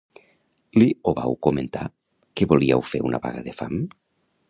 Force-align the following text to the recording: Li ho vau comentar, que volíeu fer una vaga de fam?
Li 0.83 0.87
ho 1.03 1.13
vau 1.19 1.37
comentar, 1.49 1.83
que 2.35 2.51
volíeu 2.55 2.87
fer 2.93 3.07
una 3.11 3.25
vaga 3.27 3.49
de 3.51 3.59
fam? 3.63 3.83